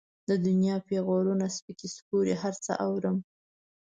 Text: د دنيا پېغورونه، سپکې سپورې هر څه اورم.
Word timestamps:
د 0.29 0.31
دنيا 0.45 0.75
پېغورونه، 0.87 1.45
سپکې 1.55 1.87
سپورې 1.95 2.33
هر 2.41 2.53
څه 2.65 2.73
اورم. 2.85 3.17